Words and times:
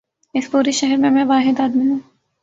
اس 0.33 0.51
پورے 0.51 0.71
شہر 0.71 0.97
میں، 0.97 1.09
میں 1.09 1.25
واحد 1.25 1.59
آدمی 1.59 1.87
ہوں۔ 1.87 1.99